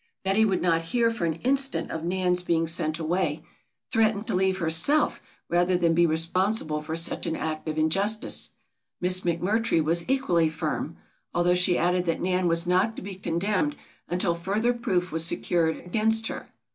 [0.23, 3.43] Betty would not hear for an instant of Nan's being sent away,
[3.91, 8.49] threatened to leave herself rather than be responsible for such an act of injustice.
[8.99, 10.97] Miss McMurtry was equally firm,
[11.35, 13.75] although she added that Nan was not to be condemned
[14.09, 16.47] until further proof was secured against her.